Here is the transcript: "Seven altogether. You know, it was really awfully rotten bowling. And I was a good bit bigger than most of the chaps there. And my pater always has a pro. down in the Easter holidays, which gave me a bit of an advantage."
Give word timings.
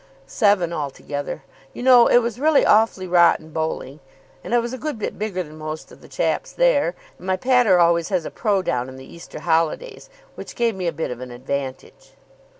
"Seven 0.25 0.73
altogether. 0.73 1.43
You 1.73 1.83
know, 1.83 2.07
it 2.07 2.23
was 2.23 2.39
really 2.39 2.65
awfully 2.65 3.05
rotten 3.05 3.51
bowling. 3.51 3.99
And 4.43 4.55
I 4.55 4.57
was 4.57 4.73
a 4.73 4.79
good 4.79 4.97
bit 4.97 5.19
bigger 5.19 5.43
than 5.43 5.59
most 5.59 5.91
of 5.91 6.01
the 6.01 6.07
chaps 6.07 6.51
there. 6.51 6.95
And 7.19 7.27
my 7.27 7.37
pater 7.37 7.77
always 7.79 8.09
has 8.09 8.25
a 8.25 8.31
pro. 8.31 8.63
down 8.63 8.89
in 8.89 8.95
the 8.95 9.05
Easter 9.05 9.41
holidays, 9.41 10.09
which 10.33 10.55
gave 10.55 10.73
me 10.73 10.87
a 10.87 10.91
bit 10.91 11.11
of 11.11 11.19
an 11.19 11.29
advantage." 11.29 12.13